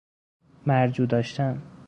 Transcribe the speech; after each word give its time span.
مرجوع 0.65 1.05
داشتن 1.05 1.61